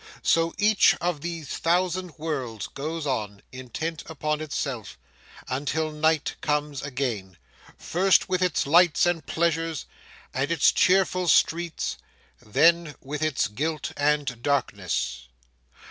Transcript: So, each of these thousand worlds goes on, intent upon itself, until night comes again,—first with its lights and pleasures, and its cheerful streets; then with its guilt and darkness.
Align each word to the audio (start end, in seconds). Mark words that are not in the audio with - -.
So, 0.23 0.55
each 0.57 0.95
of 0.99 1.21
these 1.21 1.49
thousand 1.59 2.17
worlds 2.17 2.65
goes 2.65 3.05
on, 3.05 3.43
intent 3.51 4.01
upon 4.07 4.41
itself, 4.41 4.97
until 5.47 5.91
night 5.91 6.37
comes 6.41 6.81
again,—first 6.81 8.27
with 8.27 8.41
its 8.41 8.65
lights 8.65 9.05
and 9.05 9.23
pleasures, 9.23 9.85
and 10.33 10.49
its 10.51 10.71
cheerful 10.71 11.27
streets; 11.27 11.97
then 12.43 12.95
with 12.99 13.21
its 13.21 13.47
guilt 13.47 13.91
and 13.95 14.41
darkness. 14.41 15.27